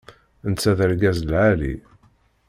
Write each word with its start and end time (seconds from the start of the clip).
Netta 0.49 0.71
d 0.77 0.79
argaz 0.85 1.19
lɛali. 1.31 1.73